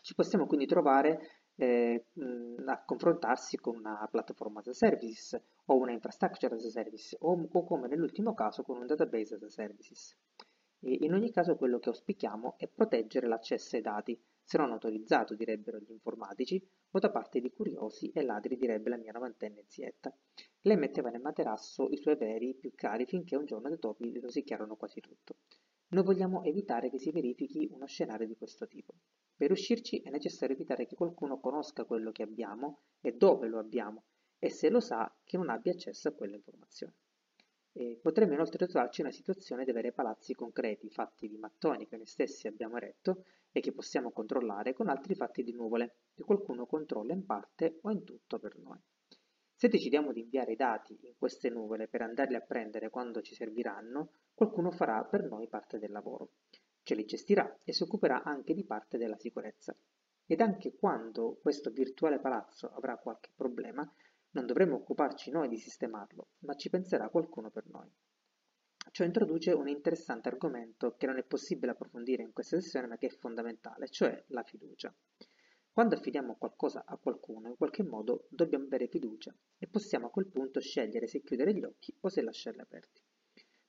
Ci 0.03 0.15
possiamo 0.15 0.47
quindi 0.47 0.67
trovare 0.67 1.45
eh, 1.57 2.07
a 2.67 2.85
confrontarsi 2.85 3.57
con 3.59 3.77
una 3.77 4.07
piattaforma 4.11 4.61
as 4.61 4.67
a 4.67 4.73
service 4.75 5.43
o 5.67 5.77
una 5.77 5.93
infrastructure 5.93 6.55
as 6.55 6.65
a 6.65 6.71
service 6.71 7.17
o, 7.21 7.49
o 7.51 7.65
come 7.65 7.87
nell'ultimo 7.89 8.35
caso 8.35 8.65
con 8.65 8.77
un 8.77 8.87
database 8.87 9.37
as 9.37 9.43
a 9.43 9.49
services. 9.49 10.17
E 10.81 10.99
in 11.01 11.15
ogni 11.15 11.31
caso 11.31 11.57
quello 11.57 11.79
che 11.79 11.89
auspichiamo 11.89 12.57
è 12.59 12.69
proteggere 12.69 13.29
l'accesso 13.29 13.77
ai 13.77 13.83
dati, 13.83 14.21
se 14.43 14.59
non 14.59 14.73
autorizzato 14.73 15.35
direbbero 15.35 15.79
gli 15.79 15.93
informatici, 15.93 16.63
o 16.97 17.01
da 17.01 17.11
parte 17.11 17.41
di 17.41 17.51
curiosi 17.51 18.11
e 18.15 18.23
ladri 18.23 18.57
direbbe 18.57 18.89
la 18.89 18.97
mia 18.97 19.11
novantenne 19.11 19.65
zietta. 19.67 20.17
Lei 20.61 20.77
metteva 20.77 21.11
nel 21.11 21.21
materasso 21.21 21.89
i 21.91 21.97
suoi 21.97 22.15
veri 22.17 22.55
più 22.55 22.71
cari 22.73 23.05
finché 23.05 23.35
un 23.35 23.47
giorno 23.47 23.69
dei 23.69 23.81
topi 23.81 24.17
rosicchiarono 24.21 24.77
quasi 24.77 25.01
tutto. 25.01 25.39
Noi 25.89 26.05
vogliamo 26.05 26.45
evitare 26.45 26.91
che 26.91 27.01
si 27.01 27.11
verifichi 27.11 27.69
uno 27.73 27.87
scenario 27.87 28.29
di 28.29 28.37
questo 28.37 28.69
tipo. 28.69 28.95
Per 29.37 29.51
uscirci 29.51 30.03
è 30.03 30.11
necessario 30.11 30.55
evitare 30.55 30.87
che 30.87 30.95
qualcuno 30.95 31.41
conosca 31.41 31.85
quello 31.85 32.13
che 32.13 32.23
abbiamo 32.23 32.83
e 33.01 33.13
dove 33.13 33.49
lo 33.49 33.59
abbiamo 33.59 34.05
e 34.39 34.49
se 34.51 34.71
lo 34.71 34.79
sa 34.79 35.13
che 35.25 35.37
non 35.37 35.51
abbia 35.51 35.73
accesso 35.73 36.07
a 36.07 36.13
quelle 36.13 36.37
informazioni. 36.37 36.95
E 37.73 37.99
potremmo 38.01 38.35
inoltre 38.35 38.69
trovarci 38.69 39.01
in 39.01 39.09
una 39.09 39.17
situazione 39.17 39.65
di 39.65 39.71
avere 39.71 39.91
palazzi 39.91 40.33
concreti 40.35 40.89
fatti 40.91 41.29
di 41.29 41.39
mattoni 41.39 41.89
che 41.89 41.97
noi 41.97 42.07
stessi 42.07 42.47
abbiamo 42.47 42.77
eretto 42.77 43.25
e 43.51 43.59
che 43.61 43.73
possiamo 43.73 44.13
controllare 44.13 44.75
con 44.75 44.89
altri 44.89 45.17
fatti 45.17 45.43
di 45.43 45.53
nuvole 45.53 45.97
che 46.15 46.23
qualcuno 46.23 46.67
controlla 46.67 47.13
in 47.13 47.27
parte 47.27 47.79
o 47.83 47.91
in 47.91 48.05
tutto 48.05 48.39
per 48.39 48.57
noi. 48.59 48.79
Se 49.57 49.69
decidiamo 49.69 50.13
di 50.13 50.21
inviare 50.21 50.53
i 50.53 50.57
dati 50.57 50.99
in 51.03 51.15
queste 51.17 51.49
nuvole 51.49 51.89
per 51.89 52.03
andarli 52.03 52.35
a 52.35 52.41
prendere 52.41 52.91
quando 52.91 53.21
ci 53.21 53.35
serviranno, 53.35 54.11
qualcuno 54.35 54.71
farà 54.71 55.05
per 55.05 55.25
noi 55.25 55.49
parte 55.49 55.79
del 55.79 55.93
lavoro, 55.93 56.33
ce 56.83 56.95
li 56.95 57.05
gestirà 57.05 57.61
e 57.65 57.73
si 57.73 57.83
occuperà 57.83 58.23
anche 58.23 58.55
di 58.55 58.65
parte 58.65 58.99
della 58.99 59.17
sicurezza. 59.17 59.77
Ed 60.27 60.41
anche 60.41 60.75
quando 60.75 61.39
questo 61.41 61.71
virtuale 61.71 62.19
palazzo 62.19 62.71
avrà 62.71 62.97
qualche 62.97 63.31
problema, 63.35 63.91
non 64.31 64.47
dovremo 64.47 64.77
occuparci 64.77 65.31
noi 65.31 65.49
di 65.49 65.59
sistemarlo, 65.59 66.29
ma 66.41 66.55
ci 66.55 66.69
penserà 66.69 67.09
qualcuno 67.09 67.51
per 67.51 67.67
noi. 67.69 67.91
Ciò 68.91 69.05
introduce 69.05 69.53
un 69.53 69.69
interessante 69.69 70.29
argomento 70.29 70.95
che 70.97 71.07
non 71.07 71.19
è 71.19 71.25
possibile 71.25 71.73
approfondire 71.73 72.23
in 72.23 72.33
questa 72.33 72.61
sessione 72.61 72.87
ma 72.87 72.97
che 72.97 73.07
è 73.07 73.11
fondamentale, 73.11 73.89
cioè 73.89 74.23
la 74.29 74.43
fiducia. 74.43 74.95
Quando 75.75 75.97
affidiamo 75.97 76.37
qualcosa 76.37 76.85
a 76.87 76.97
qualcuno, 76.97 77.49
in 77.49 77.57
qualche 77.57 77.83
modo 77.83 78.27
dobbiamo 78.29 78.67
avere 78.67 78.87
fiducia 78.87 79.35
e 79.59 79.67
possiamo 79.67 80.07
a 80.07 80.11
quel 80.11 80.29
punto 80.29 80.61
scegliere 80.61 81.09
se 81.09 81.21
chiudere 81.21 81.53
gli 81.53 81.65
occhi 81.65 81.93
o 82.03 82.09
se 82.09 82.23
lasciarli 82.23 82.61
aperti. 82.61 83.03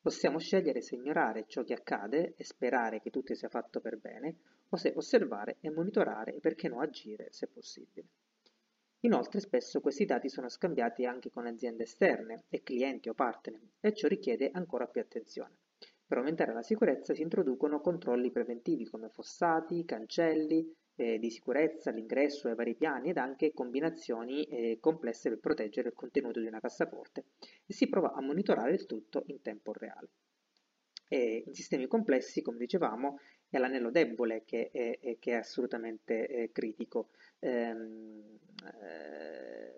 Possiamo 0.01 0.37
scegliere 0.37 0.81
se 0.81 0.93
ignorare 0.93 1.45
ciò 1.47 1.63
che 1.63 1.73
accade 1.73 2.35
e 2.37 2.43
sperare 2.43 3.01
che 3.01 3.09
tutto 3.09 3.33
sia 3.33 3.49
fatto 3.49 3.81
per 3.81 3.97
bene, 3.97 4.35
o 4.69 4.77
se 4.77 4.93
osservare 4.95 5.57
e 5.61 5.71
monitorare 5.71 6.35
e 6.35 6.39
perché 6.41 6.67
no 6.67 6.79
agire 6.79 7.29
se 7.31 7.47
possibile. 7.47 8.05
Inoltre 8.99 9.39
spesso 9.39 9.81
questi 9.81 10.05
dati 10.05 10.29
sono 10.29 10.47
scambiati 10.47 11.07
anche 11.07 11.31
con 11.31 11.47
aziende 11.47 11.85
esterne 11.85 12.43
e 12.49 12.61
clienti 12.61 13.09
o 13.09 13.15
partner 13.15 13.59
e 13.79 13.95
ciò 13.95 14.07
richiede 14.07 14.51
ancora 14.53 14.85
più 14.85 15.01
attenzione. 15.01 15.57
Per 16.05 16.19
aumentare 16.19 16.53
la 16.53 16.61
sicurezza 16.61 17.15
si 17.15 17.23
introducono 17.23 17.81
controlli 17.81 18.29
preventivi 18.29 18.85
come 18.85 19.09
fossati, 19.09 19.85
cancelli 19.85 20.71
eh, 20.95 21.19
di 21.19 21.29
sicurezza, 21.29 21.91
l'ingresso 21.91 22.47
ai 22.47 22.55
vari 22.55 22.75
piani 22.75 23.09
ed 23.09 23.17
anche 23.17 23.53
combinazioni 23.53 24.43
eh, 24.43 24.77
complesse 24.79 25.29
per 25.29 25.39
proteggere 25.39 25.89
il 25.89 25.93
contenuto 25.93 26.39
di 26.39 26.47
una 26.47 26.59
cassaforte 26.59 27.25
e 27.65 27.73
si 27.73 27.87
prova 27.87 28.13
a 28.13 28.21
monitorare 28.21 28.73
il 28.73 28.85
tutto 28.85 29.23
in 29.27 29.41
tempo 29.41 29.73
reale. 29.73 30.09
E 31.07 31.43
in 31.45 31.53
sistemi 31.53 31.87
complessi, 31.87 32.41
come 32.41 32.57
dicevamo, 32.57 33.19
è 33.49 33.57
l'anello 33.57 33.91
debole 33.91 34.43
che 34.43 34.71
è, 34.71 35.17
che 35.19 35.31
è 35.31 35.35
assolutamente 35.35 36.27
eh, 36.27 36.51
critico 36.51 37.09
ehm, 37.39 38.39
eh, 38.81 39.73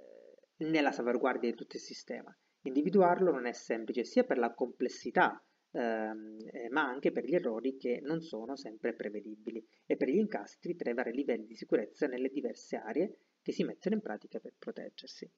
nella 0.58 0.92
salvaguardia 0.92 1.50
di 1.50 1.56
tutto 1.56 1.76
il 1.76 1.82
sistema. 1.82 2.36
Individuarlo 2.62 3.32
non 3.32 3.46
è 3.46 3.52
semplice 3.52 4.04
sia 4.04 4.24
per 4.24 4.38
la 4.38 4.54
complessità 4.54 5.42
eh, 5.78 6.70
ma 6.70 6.88
anche 6.88 7.12
per 7.12 7.24
gli 7.24 7.36
errori 7.36 7.78
che 7.78 8.00
non 8.02 8.22
sono 8.22 8.56
sempre 8.56 8.96
prevedibili 8.96 9.64
e 9.86 9.96
per 9.96 10.10
gli 10.10 10.18
incastri 10.18 10.76
tra 10.76 10.90
i 10.90 10.96
vari 10.96 11.12
livelli 11.12 11.46
di 11.46 11.56
sicurezza 11.56 12.08
nelle 12.08 12.30
diverse 12.30 12.78
aree 12.78 13.18
che 13.44 13.52
si 13.52 13.64
mettono 13.64 13.96
in 13.96 14.02
pratica 14.02 14.40
per 14.40 14.56
proteggersi. 14.58 15.30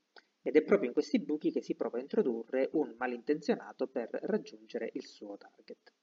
Ed 0.41 0.55
è 0.55 0.63
proprio 0.63 0.87
in 0.87 0.93
questi 0.93 1.19
buchi 1.19 1.51
che 1.51 1.61
si 1.61 1.75
prova 1.75 1.97
a 1.97 2.01
introdurre 2.01 2.69
un 2.73 2.95
malintenzionato 2.97 3.87
per 3.87 4.09
raggiungere 4.11 4.89
il 4.93 5.05
suo 5.05 5.35
target. 5.35 5.93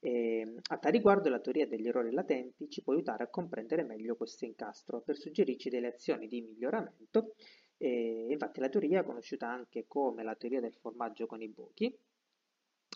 E, 0.00 0.56
a 0.70 0.78
tal 0.78 0.92
riguardo 0.92 1.28
la 1.28 1.40
teoria 1.40 1.66
degli 1.66 1.86
errori 1.86 2.10
latenti 2.10 2.68
ci 2.68 2.82
può 2.82 2.92
aiutare 2.92 3.22
a 3.22 3.28
comprendere 3.28 3.84
meglio 3.84 4.16
questo 4.16 4.44
incastro 4.44 5.02
per 5.02 5.16
suggerirci 5.16 5.70
delle 5.70 5.86
azioni 5.86 6.26
di 6.26 6.40
miglioramento. 6.40 7.34
E, 7.76 8.26
infatti 8.28 8.58
la 8.58 8.68
teoria, 8.68 9.04
conosciuta 9.04 9.48
anche 9.48 9.84
come 9.86 10.24
la 10.24 10.34
teoria 10.34 10.60
del 10.60 10.74
formaggio 10.74 11.26
con 11.26 11.40
i 11.40 11.48
buchi, 11.48 11.96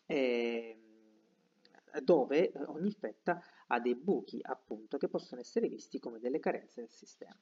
eh, 0.06 0.78
dove 2.02 2.52
ogni 2.66 2.92
fetta 2.92 3.42
ha 3.68 3.80
dei 3.80 3.94
buchi 3.94 4.38
appunto 4.42 4.96
che 4.96 5.08
possono 5.08 5.40
essere 5.40 5.68
visti 5.68 5.98
come 5.98 6.18
delle 6.18 6.40
carenze 6.40 6.80
del 6.80 6.90
sistema. 6.90 7.38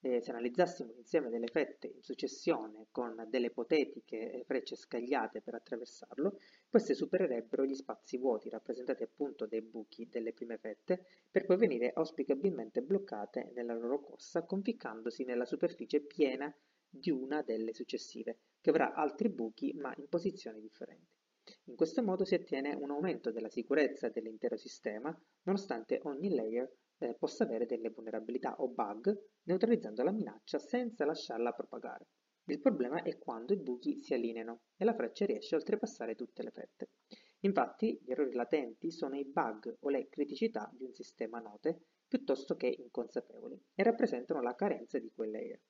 Eh, 0.00 0.20
se 0.20 0.30
analizzassimo 0.30 0.92
l'insieme 0.92 1.28
delle 1.28 1.48
fette 1.48 1.88
in 1.88 2.02
successione 2.02 2.86
con 2.92 3.26
delle 3.28 3.46
ipotetiche 3.46 4.44
frecce 4.46 4.76
scagliate 4.76 5.40
per 5.40 5.54
attraversarlo, 5.56 6.38
queste 6.68 6.94
supererebbero 6.94 7.64
gli 7.64 7.74
spazi 7.74 8.16
vuoti 8.16 8.48
rappresentati 8.48 9.02
appunto 9.02 9.46
dai 9.46 9.60
buchi 9.60 10.08
delle 10.08 10.32
prime 10.32 10.56
fette 10.56 11.04
per 11.28 11.44
poi 11.46 11.56
venire 11.56 11.90
auspicabilmente 11.92 12.80
bloccate 12.80 13.50
nella 13.54 13.74
loro 13.74 14.00
corsa 14.00 14.44
conficcandosi 14.44 15.24
nella 15.24 15.44
superficie 15.44 16.00
piena 16.00 16.54
di 16.88 17.10
una 17.10 17.42
delle 17.42 17.74
successive, 17.74 18.38
che 18.60 18.70
avrà 18.70 18.94
altri 18.94 19.28
buchi 19.28 19.72
ma 19.74 19.92
in 19.96 20.08
posizioni 20.08 20.60
differenti. 20.60 21.17
In 21.68 21.76
questo 21.76 22.02
modo 22.02 22.24
si 22.24 22.34
ottiene 22.34 22.72
un 22.72 22.90
aumento 22.90 23.30
della 23.30 23.50
sicurezza 23.50 24.08
dell'intero 24.08 24.56
sistema, 24.56 25.14
nonostante 25.42 26.00
ogni 26.04 26.34
layer 26.34 26.66
eh, 26.96 27.14
possa 27.18 27.44
avere 27.44 27.66
delle 27.66 27.90
vulnerabilità 27.90 28.56
o 28.56 28.68
bug, 28.68 29.14
neutralizzando 29.42 30.02
la 30.02 30.10
minaccia 30.10 30.58
senza 30.58 31.04
lasciarla 31.04 31.52
propagare. 31.52 32.06
Il 32.46 32.60
problema 32.60 33.02
è 33.02 33.18
quando 33.18 33.52
i 33.52 33.58
buchi 33.58 34.00
si 34.00 34.14
allineano 34.14 34.62
e 34.78 34.86
la 34.86 34.94
freccia 34.94 35.26
riesce 35.26 35.54
a 35.54 35.58
oltrepassare 35.58 36.14
tutte 36.14 36.42
le 36.42 36.52
fette. 36.52 36.88
Infatti, 37.40 38.00
gli 38.02 38.12
errori 38.12 38.32
latenti 38.32 38.90
sono 38.90 39.18
i 39.18 39.26
bug 39.26 39.76
o 39.80 39.90
le 39.90 40.08
criticità 40.08 40.70
di 40.72 40.84
un 40.84 40.94
sistema 40.94 41.38
note 41.38 41.82
piuttosto 42.08 42.56
che 42.56 42.68
inconsapevoli 42.68 43.62
e 43.74 43.82
rappresentano 43.82 44.40
la 44.40 44.54
carenza 44.54 44.98
di 44.98 45.12
quel 45.14 45.30
layer 45.32 45.60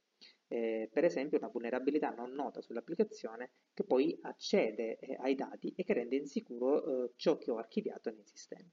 eh, 0.49 0.89
per 0.93 1.05
esempio 1.05 1.39
una 1.39 1.49
vulnerabilità 1.49 2.11
non 2.11 2.33
nota 2.33 2.61
sull'applicazione 2.61 3.51
che 3.73 3.85
poi 3.85 4.19
accede 4.23 4.99
eh, 4.99 5.17
ai 5.21 5.35
dati 5.35 5.73
e 5.77 5.85
che 5.85 5.93
rende 5.93 6.17
insicuro 6.17 7.05
eh, 7.05 7.13
ciò 7.17 7.37
che 7.39 7.51
ho 7.51 7.59
archiviato 7.59 8.11
nei 8.11 8.25
sistemi. 8.25 8.71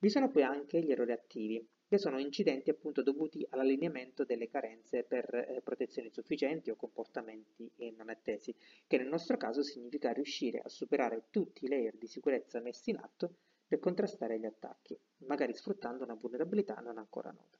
Vi 0.00 0.08
sono 0.08 0.30
poi 0.30 0.44
anche 0.44 0.80
gli 0.80 0.92
errori 0.92 1.12
attivi, 1.12 1.68
che 1.88 1.98
sono 1.98 2.18
incidenti 2.18 2.70
appunto 2.70 3.02
dovuti 3.02 3.44
all'allineamento 3.50 4.24
delle 4.24 4.48
carenze 4.48 5.02
per 5.02 5.34
eh, 5.34 5.60
protezioni 5.62 6.08
insufficienti 6.08 6.70
o 6.70 6.76
comportamenti 6.76 7.68
non 7.96 8.10
attesi, 8.10 8.54
che 8.86 8.98
nel 8.98 9.08
nostro 9.08 9.36
caso 9.36 9.62
significa 9.62 10.12
riuscire 10.12 10.60
a 10.62 10.68
superare 10.68 11.28
tutti 11.30 11.64
i 11.64 11.68
layer 11.68 11.96
di 11.96 12.06
sicurezza 12.06 12.60
messi 12.60 12.90
in 12.90 12.98
atto 12.98 13.34
per 13.66 13.80
contrastare 13.80 14.38
gli 14.38 14.46
attacchi, 14.46 14.96
magari 15.26 15.54
sfruttando 15.54 16.04
una 16.04 16.14
vulnerabilità 16.14 16.74
non 16.76 16.98
ancora 16.98 17.30
nota. 17.30 17.58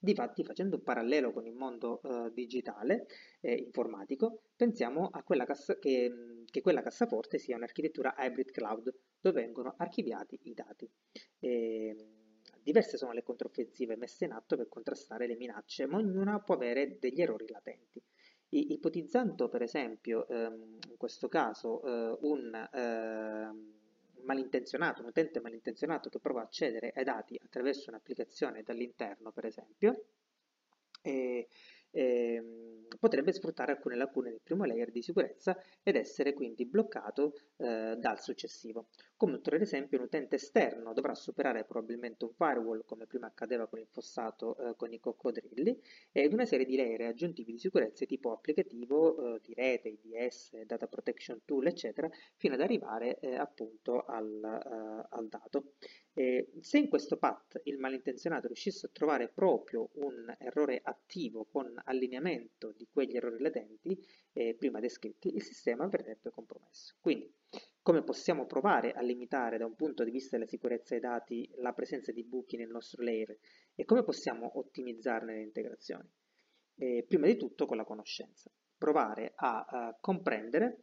Difatti, 0.00 0.44
facendo 0.44 0.76
un 0.76 0.82
parallelo 0.84 1.32
con 1.32 1.44
il 1.44 1.54
mondo 1.54 2.00
eh, 2.02 2.30
digitale 2.32 3.06
eh, 3.40 3.54
informatico, 3.54 4.42
pensiamo 4.54 5.10
cassa, 5.44 5.76
che, 5.78 6.44
che, 6.44 6.60
quella 6.60 6.82
cassaforte 6.82 7.38
sia 7.38 7.56
un'architettura 7.56 8.14
hybrid 8.16 8.52
cloud 8.52 8.94
dove 9.20 9.40
vengono 9.40 9.74
archiviati 9.76 10.38
i 10.44 10.54
dati. 10.54 10.88
E, 11.40 11.96
diverse 12.62 12.96
sono 12.96 13.12
le 13.12 13.24
controffensive 13.24 13.96
messe 13.96 14.26
in 14.26 14.32
atto 14.32 14.56
per 14.56 14.68
contrastare 14.68 15.26
le 15.26 15.36
minacce, 15.36 15.86
ma 15.86 15.96
ognuna 15.96 16.38
può 16.40 16.54
avere 16.54 16.98
degli 17.00 17.20
errori 17.20 17.48
latenti. 17.48 18.00
I, 18.50 18.72
ipotizzando 18.74 19.48
per 19.48 19.62
esempio 19.62 20.28
ehm, 20.28 20.78
in 20.90 20.96
questo 20.96 21.28
caso 21.28 21.82
eh, 21.82 22.18
un 22.20 22.68
ehm, 22.72 23.72
malintenzionato, 24.28 25.00
un 25.00 25.08
utente 25.08 25.40
malintenzionato 25.40 26.10
che 26.10 26.18
prova 26.18 26.40
a 26.40 26.44
accedere 26.44 26.92
ai 26.94 27.04
dati 27.04 27.40
attraverso 27.42 27.88
un'applicazione 27.88 28.62
dall'interno, 28.62 29.32
per 29.32 29.46
esempio, 29.46 30.04
e, 31.00 31.48
e, 31.90 32.86
potrebbe 32.98 33.32
sfruttare 33.32 33.72
alcune 33.72 33.96
lacune 33.96 34.30
del 34.30 34.42
primo 34.42 34.64
layer 34.64 34.90
di 34.90 35.02
sicurezza 35.02 35.58
ed 35.82 35.96
essere 35.96 36.34
quindi 36.34 36.66
bloccato 36.66 37.32
eh, 37.56 37.96
dal 37.98 38.20
successivo. 38.20 38.88
Come 39.18 39.32
ulteriore 39.32 39.64
esempio, 39.64 39.98
un 39.98 40.04
utente 40.04 40.36
esterno 40.36 40.92
dovrà 40.92 41.12
superare 41.12 41.64
probabilmente 41.64 42.24
un 42.24 42.32
firewall, 42.34 42.84
come 42.84 43.08
prima 43.08 43.26
accadeva 43.26 43.66
con 43.66 43.80
il 43.80 43.88
fossato 43.90 44.56
eh, 44.56 44.76
con 44.76 44.92
i 44.92 45.00
coccodrilli, 45.00 45.76
ed 46.12 46.32
una 46.32 46.44
serie 46.44 46.64
di 46.64 46.76
layer 46.76 47.00
aggiuntivi 47.00 47.50
di 47.50 47.58
sicurezza 47.58 48.04
tipo 48.04 48.30
applicativo, 48.30 49.34
eh, 49.34 49.40
di 49.42 49.54
rete, 49.54 49.88
IDS, 49.88 50.62
data 50.62 50.86
protection 50.86 51.40
tool, 51.44 51.66
eccetera, 51.66 52.08
fino 52.36 52.54
ad 52.54 52.60
arrivare 52.60 53.18
eh, 53.18 53.34
appunto 53.34 54.04
al, 54.04 54.40
eh, 54.40 55.06
al 55.10 55.26
dato. 55.28 55.72
Eh, 56.14 56.52
se 56.60 56.78
in 56.78 56.88
questo 56.88 57.16
path 57.16 57.60
il 57.64 57.76
malintenzionato 57.78 58.46
riuscisse 58.46 58.86
a 58.86 58.90
trovare 58.92 59.26
proprio 59.26 59.88
un 59.94 60.32
errore 60.38 60.80
attivo 60.80 61.44
con 61.44 61.68
allineamento 61.86 62.70
di 62.70 62.86
quegli 62.88 63.16
errori 63.16 63.40
latenti 63.40 64.00
eh, 64.32 64.54
prima 64.54 64.78
descritti, 64.78 65.34
il 65.34 65.42
sistema 65.42 65.88
verrebbe 65.88 66.30
compromesso. 66.30 66.94
Quindi, 67.00 67.34
come 67.88 68.02
possiamo 68.02 68.44
provare 68.44 68.92
a 68.92 69.00
limitare 69.00 69.56
da 69.56 69.64
un 69.64 69.74
punto 69.74 70.04
di 70.04 70.10
vista 70.10 70.36
della 70.36 70.46
sicurezza 70.46 70.90
dei 70.90 71.00
dati 71.00 71.50
la 71.56 71.72
presenza 71.72 72.12
di 72.12 72.22
buchi 72.22 72.58
nel 72.58 72.68
nostro 72.68 73.02
layer 73.02 73.34
e 73.74 73.86
come 73.86 74.04
possiamo 74.04 74.58
ottimizzarne 74.58 75.32
le 75.32 75.40
integrazioni? 75.40 76.06
Eh, 76.74 77.06
prima 77.08 77.24
di 77.28 77.38
tutto 77.38 77.64
con 77.64 77.78
la 77.78 77.84
conoscenza. 77.84 78.50
Provare 78.76 79.32
a, 79.36 79.64
a 79.66 79.96
comprendere 79.98 80.82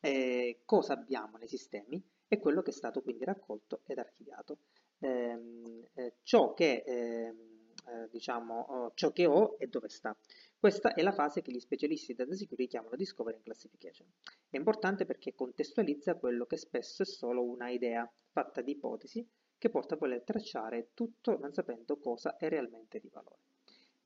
eh, 0.00 0.62
cosa 0.64 0.94
abbiamo 0.94 1.36
nei 1.36 1.46
sistemi 1.46 2.04
e 2.26 2.40
quello 2.40 2.62
che 2.62 2.70
è 2.70 2.74
stato 2.74 3.00
quindi 3.00 3.22
raccolto 3.22 3.82
ed 3.86 3.98
archiviato. 3.98 4.58
Ehm, 4.98 5.86
eh, 5.94 6.16
ciò, 6.24 6.52
che, 6.52 6.82
ehm, 6.84 7.74
eh, 7.86 8.08
diciamo, 8.10 8.58
oh, 8.58 8.92
ciò 8.94 9.12
che 9.12 9.24
ho 9.24 9.54
e 9.56 9.68
dove 9.68 9.88
sta. 9.88 10.18
Questa 10.60 10.92
è 10.94 11.02
la 11.02 11.12
fase 11.12 11.40
che 11.40 11.52
gli 11.52 11.60
specialisti 11.60 12.14
data 12.14 12.34
security 12.34 12.66
chiamano 12.66 12.96
discovery 12.96 13.36
and 13.36 13.44
classification. 13.44 14.08
È 14.50 14.56
importante 14.56 15.04
perché 15.04 15.32
contestualizza 15.32 16.16
quello 16.16 16.46
che 16.46 16.56
spesso 16.56 17.02
è 17.02 17.06
solo 17.06 17.44
una 17.44 17.70
idea 17.70 18.10
fatta 18.32 18.60
di 18.60 18.72
ipotesi 18.72 19.24
che 19.56 19.70
porta 19.70 19.94
a 19.94 19.98
voler 19.98 20.24
tracciare 20.24 20.90
tutto 20.94 21.38
non 21.38 21.52
sapendo 21.52 21.96
cosa 21.98 22.36
è 22.36 22.48
realmente 22.48 22.98
di 22.98 23.08
valore. 23.08 23.57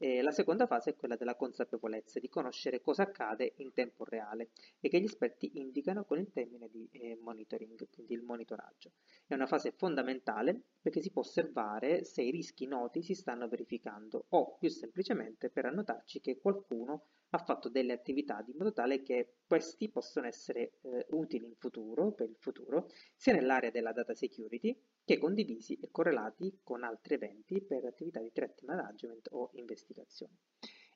E 0.05 0.21
la 0.21 0.33
seconda 0.33 0.67
fase 0.67 0.91
è 0.91 0.97
quella 0.97 1.15
della 1.15 1.37
consapevolezza, 1.37 2.19
di 2.19 2.29
conoscere 2.29 2.81
cosa 2.81 3.05
accade 3.05 3.53
in 3.59 3.73
tempo 3.73 4.03
reale 4.03 4.51
e 4.81 4.89
che 4.89 5.01
gli 5.01 5.05
esperti 5.05 5.61
indicano 5.61 6.05
con 6.05 6.19
il 6.19 6.33
termine 6.33 6.69
di 6.69 6.89
eh, 6.91 7.17
monitoring, 7.23 7.89
quindi 7.89 8.15
il 8.15 8.23
monitoraggio. 8.23 8.95
È 9.25 9.35
una 9.35 9.47
fase 9.47 9.71
fondamentale 9.71 10.61
perché 10.81 11.01
si 11.01 11.13
può 11.13 11.23
osservare 11.23 12.03
se 12.03 12.21
i 12.21 12.33
rischi 12.33 12.67
noti 12.67 13.01
si 13.01 13.15
stanno 13.15 13.47
verificando 13.47 14.25
o 14.31 14.57
più 14.59 14.71
semplicemente 14.71 15.51
per 15.51 15.67
annotarci 15.67 16.21
che 16.21 16.41
qualcuno 16.41 17.05
ha 17.35 17.39
fatto 17.39 17.69
delle 17.69 17.95
attività 17.95 18.43
di 18.43 18.53
modo 18.53 18.73
tale 18.73 19.03
che 19.03 19.37
questi 19.47 19.89
possono 19.89 20.27
essere 20.27 20.75
eh, 20.83 21.07
utili 21.11 21.47
in 21.47 21.55
futuro, 21.57 22.13
per 22.13 22.29
il 22.29 22.37
futuro, 22.39 22.89
sia 23.17 23.33
nell'area 23.33 23.71
della 23.71 23.93
data 23.93 24.15
security 24.15 24.79
che 25.03 25.19
condivisi 25.19 25.79
e 25.81 25.91
correlati 25.91 26.61
con 26.63 26.85
altri 26.85 27.15
eventi 27.15 27.63
per 27.63 27.87
attività 27.87 28.21
di 28.21 28.31
threat 28.33 28.63
management 28.65 29.29
o 29.33 29.51
investigazioni. 29.55 30.37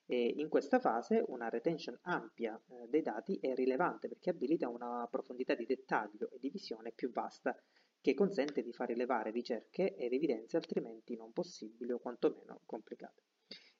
E 0.05 0.35
in 0.37 0.47
questa 0.47 0.79
fase 0.79 1.23
una 1.27 1.49
retention 1.49 1.97
ampia 2.03 2.55
eh, 2.55 2.87
dei 2.87 3.01
dati 3.01 3.39
è 3.41 3.55
rilevante 3.55 4.07
perché 4.07 4.29
abilita 4.29 4.69
una 4.69 5.07
profondità 5.09 5.55
di 5.55 5.65
dettaglio 5.65 6.29
e 6.29 6.37
di 6.39 6.49
visione 6.49 6.91
più 6.91 7.11
vasta 7.11 7.59
che 7.99 8.13
consente 8.13 8.61
di 8.61 8.71
far 8.71 8.89
rilevare 8.89 9.31
ricerche 9.31 9.95
ed 9.95 10.13
evidenze 10.13 10.55
altrimenti 10.55 11.15
non 11.15 11.33
possibili 11.33 11.91
o 11.91 11.99
quantomeno 11.99 12.61
complicate. 12.65 13.23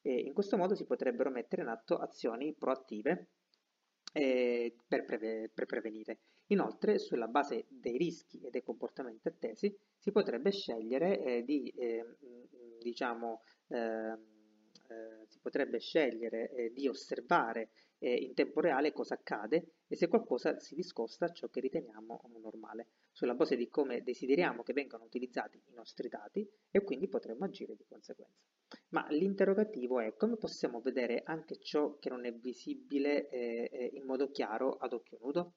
E 0.02 0.20
in 0.20 0.34
questo 0.34 0.58
modo 0.58 0.76
si 0.76 0.86
potrebbero 0.86 1.30
mettere 1.30 1.62
in 1.62 1.68
atto 1.68 1.98
azioni 1.98 2.54
proattive 2.54 3.28
eh, 4.14 4.76
per, 4.88 5.04
preve- 5.06 5.50
per, 5.54 5.66
prevenire. 5.66 6.20
Inoltre, 6.48 6.98
sulla 6.98 7.28
base 7.28 7.66
dei 7.70 7.98
rischi 7.98 8.40
e 8.42 8.50
dei 8.50 8.64
comportamenti 8.64 9.28
attesi, 9.28 9.76
si 9.98 10.12
potrebbe 10.12 10.52
scegliere 10.52 11.22
eh, 11.24 11.44
di, 11.44 11.70
eh, 11.78 12.18
diciamo, 12.80 13.42
ehm, 13.68 14.36
eh, 14.90 15.26
si 15.28 15.40
potrebbe 15.40 15.80
scegliere 15.80 16.50
eh, 16.52 16.72
di 16.72 16.88
osservare 16.88 17.72
eh, 18.00 18.14
in 18.14 18.34
tempo 18.34 18.62
reale 18.62 18.94
cosa 18.94 19.16
accade 19.16 19.74
e 19.88 19.96
se 19.96 20.08
qualcosa 20.08 20.58
si 20.60 20.76
discosta 20.76 21.26
a 21.26 21.32
ciò 21.32 21.50
che 21.50 21.60
riteniamo 21.60 22.22
normale, 22.42 22.88
sulla 23.12 23.34
base 23.34 23.56
di 23.56 23.68
come 23.68 24.04
desideriamo 24.04 24.64
che 24.64 24.74
vengano 24.74 25.04
utilizzati 25.04 25.62
i 25.66 25.74
nostri 25.74 26.08
dati 26.08 26.48
e 26.72 26.82
quindi 26.84 27.08
potremmo 27.08 27.46
agire 27.46 27.76
di 27.76 27.86
conseguenza. 27.86 28.57
Ma 28.90 29.06
l'interrogativo 29.10 30.00
è 30.00 30.16
come 30.16 30.38
possiamo 30.38 30.82
vedere 30.82 31.22
anche 31.24 31.58
ciò 31.60 31.98
che 32.00 32.10
non 32.10 32.26
è 32.26 32.34
visibile 32.34 33.30
eh, 33.30 33.70
eh, 33.72 33.90
in 33.94 34.06
modo 34.06 34.30
chiaro 34.30 34.78
ad 34.78 34.94
occhio 34.94 35.18
nudo? 35.22 35.56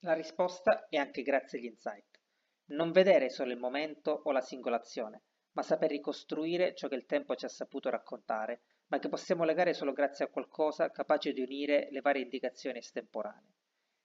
La 0.00 0.14
risposta 0.14 0.86
è 0.88 0.96
anche 0.96 1.22
grazie 1.22 1.58
agli 1.58 1.66
insight. 1.66 2.20
Non 2.66 2.92
vedere 2.92 3.30
solo 3.30 3.52
il 3.52 3.58
momento 3.58 4.22
o 4.24 4.32
la 4.32 4.40
singolazione, 4.40 5.22
ma 5.52 5.62
saper 5.62 5.90
ricostruire 5.90 6.74
ciò 6.74 6.88
che 6.88 6.94
il 6.94 7.06
tempo 7.06 7.34
ci 7.34 7.44
ha 7.44 7.48
saputo 7.48 7.90
raccontare, 7.90 8.62
ma 8.88 8.98
che 8.98 9.08
possiamo 9.08 9.44
legare 9.44 9.74
solo 9.74 9.92
grazie 9.92 10.24
a 10.24 10.28
qualcosa 10.28 10.90
capace 10.90 11.32
di 11.32 11.40
unire 11.40 11.88
le 11.90 12.00
varie 12.00 12.22
indicazioni 12.22 12.78
estemporanee. 12.78 13.54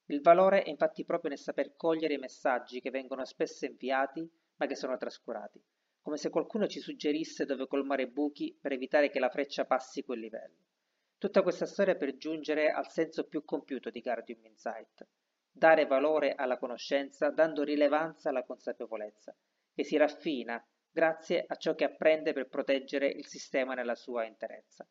Il 0.08 0.22
valore 0.22 0.63
è 0.63 0.70
infatti 0.70 1.05
proprio 1.05 1.29
nel 1.29 1.39
saper 1.39 1.75
cogliere 1.75 2.15
i 2.15 2.20
messaggi 2.20 2.82
che 2.82 2.89
vengono 2.89 3.24
spesso 3.24 3.65
inviati 3.65 4.29
ma 4.55 4.65
che 4.65 4.75
sono 4.75 4.98
trascurati, 4.98 5.63
come 6.03 6.17
se 6.17 6.29
qualcuno 6.29 6.67
ci 6.67 6.81
suggerisse 6.81 7.45
dove 7.45 7.65
colmare 7.65 8.07
buchi 8.07 8.55
per 8.60 8.74
evitare 8.74 9.10
che 9.10 9.19
la 9.19 9.29
freccia 9.29 9.65
passi 9.65 10.03
quel 10.03 10.19
livello. 10.19 10.57
Tutta 11.17 11.41
questa 11.41 11.65
storia 11.65 11.95
per 11.95 12.17
giungere 12.17 12.69
al 12.69 12.89
senso 12.89 13.25
più 13.25 13.45
compiuto 13.45 13.89
di 13.89 14.01
Guardium 14.01 14.43
Insight, 14.45 15.07
dare 15.50 15.86
valore 15.86 16.36
alla 16.36 16.57
conoscenza 16.57 17.29
dando 17.29 17.63
rilevanza 17.63 18.29
alla 18.29 18.43
consapevolezza, 18.43 19.33
che 19.74 19.86
si 19.86 19.95
raffina 19.95 20.62
grazie 20.91 21.45
a 21.48 21.55
ciò 21.55 21.74
che 21.74 21.86
apprende 21.86 22.33
per 22.33 22.50
proteggere 22.50 23.07
il 23.07 23.25
sistema 23.25 23.74
nella 23.74 23.95
sua 23.95 24.25
interezza. 24.25 24.86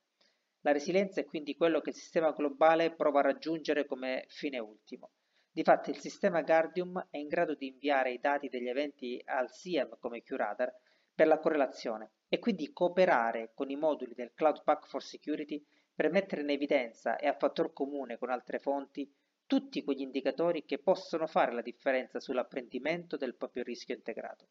La 0.62 0.72
resilienza 0.72 1.20
è 1.20 1.26
quindi 1.26 1.54
quello 1.56 1.82
che 1.82 1.90
il 1.90 1.96
sistema 1.96 2.32
globale 2.32 2.94
prova 2.94 3.18
a 3.18 3.24
raggiungere 3.24 3.84
come 3.84 4.24
fine 4.28 4.58
ultimo. 4.58 5.10
Difatti 5.50 5.90
il 5.90 5.98
sistema 5.98 6.40
Guardium 6.40 7.08
è 7.10 7.18
in 7.18 7.28
grado 7.28 7.54
di 7.54 7.66
inviare 7.66 8.12
i 8.12 8.18
dati 8.18 8.48
degli 8.48 8.68
eventi 8.68 9.20
al 9.26 9.50
SIEM 9.50 9.98
come 9.98 10.22
QRadar 10.22 10.72
per 11.14 11.26
la 11.26 11.38
correlazione 11.38 12.12
e 12.28 12.38
quindi 12.38 12.72
cooperare 12.72 13.52
con 13.54 13.70
i 13.70 13.76
moduli 13.76 14.14
del 14.14 14.32
Cloud 14.34 14.62
Pack 14.64 14.86
for 14.86 15.02
Security 15.02 15.64
per 15.94 16.10
mettere 16.10 16.40
in 16.40 16.50
evidenza 16.50 17.16
e 17.16 17.26
a 17.26 17.34
fattor 17.34 17.72
comune 17.72 18.16
con 18.16 18.30
altre 18.30 18.58
fonti 18.58 19.12
tutti 19.46 19.84
quegli 19.84 20.00
indicatori 20.00 20.64
che 20.64 20.78
possono 20.78 21.26
fare 21.26 21.52
la 21.52 21.60
differenza 21.60 22.20
sull'apprendimento 22.20 23.18
del 23.18 23.34
proprio 23.34 23.62
rischio 23.62 23.94
integrato. 23.94 24.48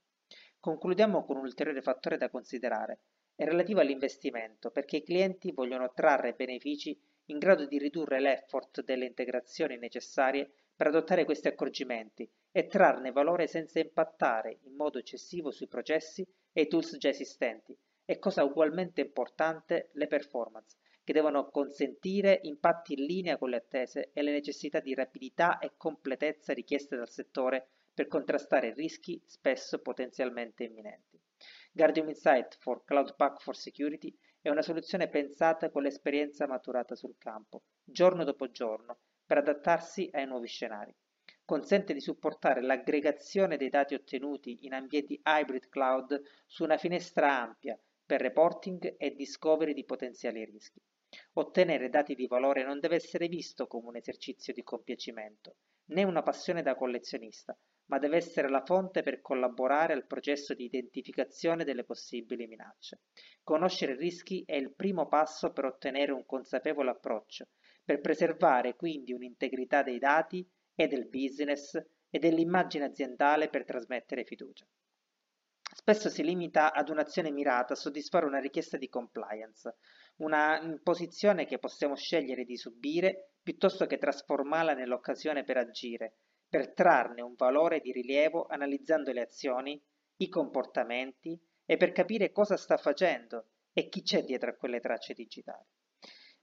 Concludiamo 0.60 1.25
con 1.25 1.38
un 1.38 1.44
ulteriore 1.46 1.82
fattore 1.82 2.18
da 2.18 2.30
considerare, 2.30 3.00
è 3.34 3.46
relativo 3.46 3.80
all'investimento, 3.80 4.70
perché 4.70 4.98
i 4.98 5.03
clienti 5.03 5.51
vogliono 5.51 5.91
trarre 5.91 6.34
benefici 6.34 6.96
in 7.25 7.39
grado 7.39 7.65
di 7.65 7.80
ridurre 7.80 8.20
l'effort 8.20 8.84
delle 8.84 9.06
integrazioni 9.06 9.77
necessarie 9.77 10.51
per 10.75 10.86
adottare 10.88 11.25
questi 11.25 11.48
accorgimenti 11.48 12.30
e 12.51 12.68
trarne 12.68 13.12
valore 13.12 13.48
senza 13.48 13.79
impattare 13.79 14.59
in 14.66 14.75
modo 14.75 15.00
eccessivo 15.00 15.50
sui 15.50 15.68
processi 15.68 16.27
e 16.53 16.61
i 16.61 16.68
tools 16.68 16.98
già 16.98 17.09
esistenti 17.09 17.77
e 18.05 18.20
cosa 18.20 18.44
ugualmente 18.44 19.01
importante 19.01 19.90
le 19.94 20.07
performance, 20.07 20.77
che 21.03 21.14
devono 21.14 21.50
consentire 21.50 22.40
impatti 22.44 22.94
in 22.94 23.05
linea 23.05 23.37
con 23.37 23.50
le 23.50 23.57
attese 23.57 24.11
e 24.14 24.22
le 24.22 24.31
necessità 24.31 24.79
di 24.79 24.94
rapidità 24.94 25.59
e 25.59 25.74
completezza 25.77 26.53
richieste 26.53 26.96
dal 26.96 27.09
settore 27.09 27.70
per 27.94 28.07
contrastare 28.07 28.74
rischi 28.74 29.22
spesso 29.25 29.79
potenzialmente 29.79 30.64
imminenti. 30.64 31.20
Guardium 31.72 32.09
Insight 32.09 32.57
for 32.59 32.83
Cloud 32.83 33.16
Pack 33.16 33.42
for 33.42 33.55
Security 33.55 34.14
è 34.42 34.50
una 34.50 34.61
soluzione 34.61 35.07
pensata 35.07 35.70
con 35.70 35.83
l'esperienza 35.83 36.48
maturata 36.48 36.96
sul 36.96 37.16
campo, 37.18 37.64
giorno 37.83 38.24
dopo 38.24 38.50
giorno, 38.51 39.00
per 39.25 39.37
adattarsi 39.37 40.09
ai 40.11 40.25
nuovi 40.25 40.48
scenari. 40.48 40.94
Consente 41.51 41.92
di 41.94 42.00
supportare 42.00 42.61
l'aggregazione 42.61 43.57
dei 43.57 43.68
dati 43.68 43.94
ottenuti 43.94 44.59
in 44.61 44.72
ambienti 44.72 45.20
hybrid 45.22 45.68
cloud 45.68 46.22
su 46.48 46.64
una 46.64 46.77
finestra 46.77 47.42
ampia 47.42 47.77
per 48.05 48.22
reporting 48.22 48.96
e 48.98 49.16
discovery 49.16 49.74
di 49.74 49.83
potenziali 49.83 50.46
rischi. 50.46 50.81
Ottenere 51.33 51.90
dati 51.90 52.16
di 52.16 52.25
valore 52.25 52.64
non 52.64 52.79
deve 52.79 52.96
essere 52.96 53.27
visto 53.27 53.68
come 53.68 53.90
un 53.90 53.98
esercizio 53.98 54.53
di 54.53 54.64
compiacimento, 54.64 55.57
né 55.87 56.03
una 56.03 56.22
passione 56.22 56.61
da 56.61 56.74
collezionista, 56.74 57.53
ma 57.87 58.00
deve 58.00 58.16
essere 58.16 58.48
la 58.48 58.64
fonte 58.64 59.03
per 59.03 59.20
collaborare 59.20 59.92
al 59.92 60.07
processo 60.07 60.53
di 60.53 60.64
identificazione 60.64 61.66
delle 61.66 61.83
possibili 61.83 62.48
minacce. 62.48 63.01
Conoscere 63.44 63.92
i 63.92 63.98
rischi 63.98 64.42
è 64.46 64.55
il 64.55 64.74
primo 64.74 65.09
passo 65.09 65.51
per 65.51 65.66
ottenere 65.66 66.14
un 66.14 66.25
consapevole 66.25 66.92
approccio, 66.92 67.50
per 67.83 68.00
preservare 68.00 68.77
quindi 68.77 69.11
un'integrità 69.11 69.83
dei 69.83 70.00
dati 70.00 70.50
e 70.75 70.88
del 70.88 71.07
business 71.07 71.75
e 72.10 72.20
dell'immagine 72.20 72.86
aziendale 72.86 73.50
per 73.50 73.66
trasmettere 73.66 74.25
fiducia. 74.25 74.66
Spesso 75.74 76.10
si 76.10 76.24
limita 76.24 76.74
ad 76.74 76.90
un'azione 76.90 77.31
mirata 77.31 77.74
a 77.74 77.77
soddisfare 77.77 78.25
una 78.25 78.40
richiesta 78.40 78.77
di 78.77 78.90
compliance, 78.90 79.77
una 80.18 80.60
imposizione 80.62 81.46
che 81.46 81.60
possiamo 81.60 81.96
scegliere 81.96 82.44
di 82.44 82.57
subire 82.57 83.36
piuttosto 83.42 83.86
che 83.86 83.98
trasformarla 83.98 84.74
nell'occasione 84.74 85.46
per 85.46 85.57
agire, 85.57 86.16
per 86.50 86.74
trarne 86.74 87.22
un 87.22 87.36
valore 87.36 87.79
di 87.79 87.94
rilievo 87.94 88.46
analizzando 88.48 89.14
le 89.14 89.22
azioni, 89.22 89.81
i 90.18 90.27
comportamenti 90.27 91.40
e 91.66 91.77
per 91.77 91.94
capire 91.94 92.31
cosa 92.31 92.57
sta 92.57 92.75
facendo 92.75 93.48
e 93.72 93.88
chi 93.88 94.01
c'è 94.01 94.24
dietro 94.24 94.50
a 94.50 94.55
quelle 94.55 94.81
tracce 94.81 95.14
digitali. 95.14 95.66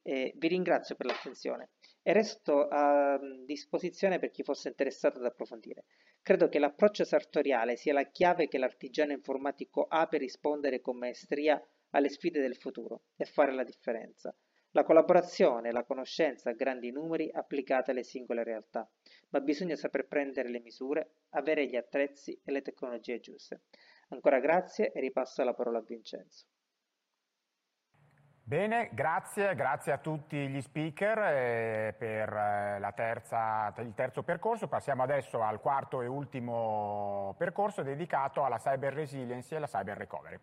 Eh, 0.02 0.32
vi 0.36 0.48
ringrazio 0.48 0.96
per 0.96 1.06
l'attenzione 1.06 1.72
e 2.08 2.12
resto 2.14 2.68
a 2.68 3.20
disposizione 3.44 4.18
per 4.18 4.30
chi 4.30 4.42
fosse 4.42 4.68
interessato 4.68 5.18
ad 5.18 5.26
approfondire. 5.26 5.84
Credo 6.22 6.48
che 6.48 6.58
l'approccio 6.58 7.04
sartoriale 7.04 7.76
sia 7.76 7.92
la 7.92 8.08
chiave 8.08 8.48
che 8.48 8.56
l'artigiano 8.56 9.12
informatico 9.12 9.84
ha 9.86 10.06
per 10.06 10.20
rispondere 10.20 10.80
con 10.80 10.96
maestria 10.96 11.62
alle 11.90 12.08
sfide 12.08 12.40
del 12.40 12.56
futuro 12.56 13.02
e 13.14 13.26
fare 13.26 13.52
la 13.52 13.62
differenza. 13.62 14.34
La 14.70 14.84
collaborazione 14.84 15.70
la 15.70 15.84
conoscenza 15.84 16.52
grandi 16.52 16.90
numeri 16.90 17.30
applicate 17.30 17.90
alle 17.90 18.04
singole 18.04 18.42
realtà, 18.42 18.90
ma 19.28 19.40
bisogna 19.40 19.76
saper 19.76 20.06
prendere 20.06 20.48
le 20.48 20.60
misure, 20.60 21.24
avere 21.32 21.66
gli 21.66 21.76
attrezzi 21.76 22.40
e 22.42 22.52
le 22.52 22.62
tecnologie 22.62 23.20
giuste. 23.20 23.64
Ancora 24.08 24.40
grazie 24.40 24.92
e 24.92 25.00
ripasso 25.00 25.44
la 25.44 25.52
parola 25.52 25.80
a 25.80 25.82
Vincenzo. 25.82 26.46
Bene, 28.48 28.88
grazie, 28.92 29.54
grazie 29.54 29.92
a 29.92 29.98
tutti 29.98 30.48
gli 30.48 30.62
speaker 30.62 31.18
eh, 31.18 31.94
per 31.98 32.32
eh, 32.32 32.92
terza, 32.94 33.74
il 33.76 33.92
terzo 33.94 34.22
percorso. 34.22 34.68
Passiamo 34.68 35.02
adesso 35.02 35.42
al 35.42 35.60
quarto 35.60 36.00
e 36.00 36.06
ultimo 36.06 37.34
percorso 37.36 37.82
dedicato 37.82 38.46
alla 38.46 38.56
cyber 38.56 38.94
resiliency 38.94 39.52
e 39.52 39.56
alla 39.58 39.66
cyber 39.66 39.98
recovery. 39.98 40.38